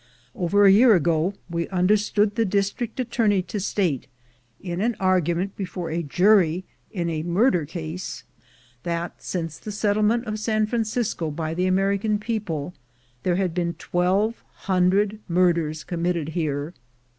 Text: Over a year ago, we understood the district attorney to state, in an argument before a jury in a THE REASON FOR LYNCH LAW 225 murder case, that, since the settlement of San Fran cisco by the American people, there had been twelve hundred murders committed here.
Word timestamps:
Over 0.33 0.65
a 0.65 0.71
year 0.71 0.95
ago, 0.95 1.35
we 1.47 1.67
understood 1.67 2.33
the 2.33 2.43
district 2.43 2.99
attorney 2.99 3.43
to 3.43 3.59
state, 3.59 4.07
in 4.59 4.81
an 4.81 4.95
argument 4.99 5.55
before 5.55 5.91
a 5.91 6.01
jury 6.01 6.65
in 6.89 7.07
a 7.07 7.21
THE 7.21 7.29
REASON 7.29 7.33
FOR 7.35 7.43
LYNCH 7.51 7.53
LAW 7.53 7.63
225 7.65 7.83
murder 7.83 7.89
case, 7.91 8.23
that, 8.81 9.23
since 9.23 9.59
the 9.59 9.71
settlement 9.71 10.25
of 10.25 10.39
San 10.39 10.65
Fran 10.65 10.85
cisco 10.85 11.29
by 11.29 11.53
the 11.53 11.67
American 11.67 12.17
people, 12.17 12.73
there 13.21 13.35
had 13.35 13.53
been 13.53 13.75
twelve 13.75 14.43
hundred 14.65 15.19
murders 15.27 15.83
committed 15.83 16.29
here. 16.29 16.73